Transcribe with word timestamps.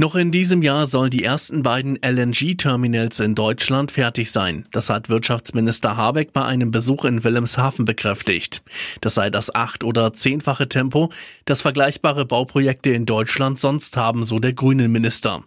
Noch 0.00 0.14
in 0.14 0.30
diesem 0.30 0.62
Jahr 0.62 0.86
sollen 0.86 1.10
die 1.10 1.24
ersten 1.24 1.64
beiden 1.64 1.98
LNG-Terminals 2.00 3.18
in 3.18 3.34
Deutschland 3.34 3.90
fertig 3.90 4.30
sein. 4.30 4.64
Das 4.70 4.90
hat 4.90 5.08
Wirtschaftsminister 5.08 5.96
Habeck 5.96 6.32
bei 6.32 6.44
einem 6.44 6.70
Besuch 6.70 7.04
in 7.04 7.24
Wilhelmshaven 7.24 7.84
bekräftigt. 7.84 8.62
Das 9.00 9.16
sei 9.16 9.28
das 9.28 9.52
acht- 9.52 9.82
oder 9.82 10.12
zehnfache 10.12 10.68
Tempo, 10.68 11.10
das 11.46 11.62
vergleichbare 11.62 12.26
Bauprojekte 12.26 12.90
in 12.90 13.06
Deutschland 13.06 13.58
sonst 13.58 13.96
haben, 13.96 14.22
so 14.22 14.38
der 14.38 14.52
grünen 14.52 14.92
Minister. 14.92 15.42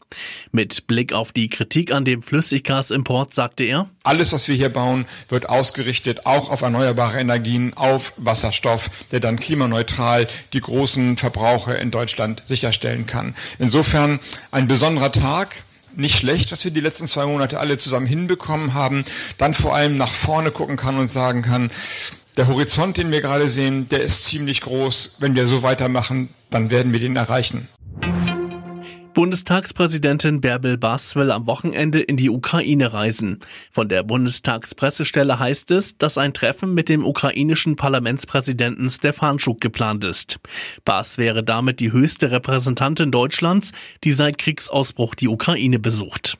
Mit 0.52 0.86
Blick 0.86 1.14
auf 1.14 1.32
die 1.32 1.48
Kritik 1.48 1.94
an 1.94 2.04
dem 2.04 2.22
Flüssiggasimport 2.22 3.34
sagte 3.34 3.64
er, 3.64 3.90
alles, 4.04 4.34
was 4.34 4.48
wir 4.48 4.56
hier 4.56 4.70
bauen, 4.70 5.06
wird 5.30 5.50
ausgerichtet 5.50 6.26
auch 6.26 6.50
auf 6.50 6.62
erneuerbare 6.62 7.20
Energien, 7.20 7.74
auf 7.76 8.14
Wasserstoff, 8.18 8.90
der 9.12 9.20
dann 9.20 9.40
klimaneutral 9.40 10.28
die 10.54 10.62
großen 10.62 11.18
Verbraucher 11.18 11.78
in 11.80 11.92
Deutschland 11.92 12.42
sicherstellen 12.46 13.06
kann. 13.06 13.36
Insofern 13.60 14.20
ein 14.52 14.68
besonderer 14.68 15.12
Tag. 15.12 15.64
Nicht 15.94 16.16
schlecht, 16.16 16.54
dass 16.54 16.64
wir 16.64 16.72
die 16.72 16.80
letzten 16.80 17.06
zwei 17.06 17.26
Monate 17.26 17.60
alle 17.60 17.78
zusammen 17.78 18.06
hinbekommen 18.06 18.74
haben. 18.74 19.04
Dann 19.38 19.54
vor 19.54 19.76
allem 19.76 19.98
nach 19.98 20.14
vorne 20.14 20.50
gucken 20.52 20.78
kann 20.78 20.98
und 20.98 21.10
sagen 21.10 21.42
kann, 21.42 21.70
der 22.38 22.48
Horizont, 22.48 22.96
den 22.96 23.12
wir 23.12 23.20
gerade 23.20 23.50
sehen, 23.50 23.90
der 23.90 24.02
ist 24.02 24.24
ziemlich 24.24 24.62
groß. 24.62 25.18
Wenn 25.20 25.36
wir 25.36 25.48
so 25.48 25.64
weitermachen, 25.64 26.30
dann 26.50 26.72
werden 26.72 26.94
wir 26.94 27.02
den 27.02 27.18
erreichen. 27.18 27.68
Bundestagspräsidentin 29.32 30.42
Bärbel 30.42 30.78
Bass 30.78 31.16
will 31.16 31.32
am 31.32 31.48
Wochenende 31.48 32.02
in 32.02 32.18
die 32.18 32.30
Ukraine 32.30 32.92
reisen. 32.92 33.40
Von 33.72 33.88
der 33.88 34.04
Bundestagspressestelle 34.04 35.40
heißt 35.40 35.72
es, 35.72 35.98
dass 35.98 36.18
ein 36.18 36.34
Treffen 36.34 36.74
mit 36.74 36.90
dem 36.90 37.06
ukrainischen 37.06 37.78
Parlamentspräsidenten 37.78 38.90
Stefanschuk 38.90 39.62
geplant 39.62 40.04
ist. 40.04 40.42
Bass 40.84 41.18
wäre 41.18 41.46
damit 41.46 41.80
die 41.80 41.94
höchste 41.94 42.30
Repräsentantin 42.30 43.10
Deutschlands, 43.10 43.72
die 44.04 44.12
seit 44.12 44.38
Kriegsausbruch 44.38 45.16
die 45.16 45.30
Ukraine 45.30 45.80
besucht. 45.80 46.38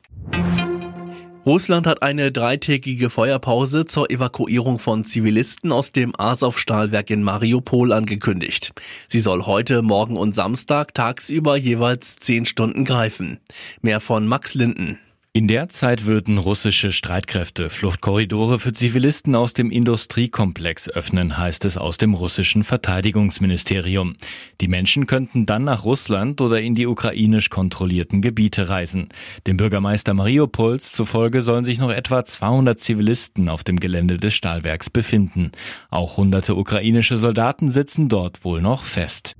Russland 1.44 1.88
hat 1.88 2.02
eine 2.02 2.30
dreitägige 2.30 3.10
Feuerpause 3.10 3.84
zur 3.84 4.08
Evakuierung 4.12 4.78
von 4.78 5.04
Zivilisten 5.04 5.72
aus 5.72 5.90
dem 5.90 6.12
Azov-Stahlwerk 6.16 7.10
in 7.10 7.24
Mariupol 7.24 7.92
angekündigt. 7.92 8.72
Sie 9.08 9.18
soll 9.18 9.44
heute, 9.44 9.82
morgen 9.82 10.16
und 10.16 10.36
Samstag 10.36 10.94
tagsüber 10.94 11.56
jeweils 11.56 12.16
zehn 12.20 12.46
Stunden 12.46 12.84
greifen. 12.84 13.40
Mehr 13.80 13.98
von 13.98 14.28
Max 14.28 14.54
Linden. 14.54 15.00
In 15.34 15.48
der 15.48 15.70
Zeit 15.70 16.04
würden 16.04 16.36
russische 16.36 16.92
Streitkräfte 16.92 17.70
Fluchtkorridore 17.70 18.58
für 18.58 18.74
Zivilisten 18.74 19.34
aus 19.34 19.54
dem 19.54 19.70
Industriekomplex 19.70 20.90
öffnen, 20.90 21.38
heißt 21.38 21.64
es 21.64 21.78
aus 21.78 21.96
dem 21.96 22.12
russischen 22.12 22.64
Verteidigungsministerium. 22.64 24.14
Die 24.60 24.68
Menschen 24.68 25.06
könnten 25.06 25.46
dann 25.46 25.64
nach 25.64 25.86
Russland 25.86 26.42
oder 26.42 26.60
in 26.60 26.74
die 26.74 26.86
ukrainisch 26.86 27.48
kontrollierten 27.48 28.20
Gebiete 28.20 28.68
reisen. 28.68 29.08
Dem 29.46 29.56
Bürgermeister 29.56 30.12
Mariupols 30.12 30.92
zufolge 30.92 31.40
sollen 31.40 31.64
sich 31.64 31.78
noch 31.78 31.90
etwa 31.90 32.26
200 32.26 32.78
Zivilisten 32.78 33.48
auf 33.48 33.64
dem 33.64 33.80
Gelände 33.80 34.18
des 34.18 34.34
Stahlwerks 34.34 34.90
befinden. 34.90 35.52
Auch 35.88 36.18
hunderte 36.18 36.56
ukrainische 36.56 37.16
Soldaten 37.16 37.72
sitzen 37.72 38.10
dort 38.10 38.44
wohl 38.44 38.60
noch 38.60 38.84
fest. 38.84 39.34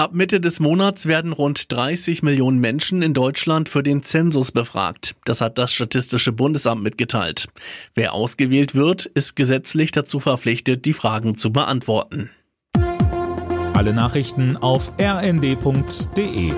Ab 0.00 0.14
Mitte 0.14 0.40
des 0.40 0.60
Monats 0.60 1.04
werden 1.04 1.34
rund 1.34 1.70
30 1.70 2.22
Millionen 2.22 2.58
Menschen 2.58 3.02
in 3.02 3.12
Deutschland 3.12 3.68
für 3.68 3.82
den 3.82 4.02
Zensus 4.02 4.50
befragt. 4.50 5.14
Das 5.26 5.42
hat 5.42 5.58
das 5.58 5.74
Statistische 5.74 6.32
Bundesamt 6.32 6.82
mitgeteilt. 6.82 7.48
Wer 7.92 8.14
ausgewählt 8.14 8.74
wird, 8.74 9.04
ist 9.04 9.36
gesetzlich 9.36 9.92
dazu 9.92 10.18
verpflichtet, 10.18 10.86
die 10.86 10.94
Fragen 10.94 11.36
zu 11.36 11.52
beantworten. 11.52 12.30
Alle 13.74 13.92
Nachrichten 13.92 14.56
auf 14.56 14.90
rnd.de 14.98 16.52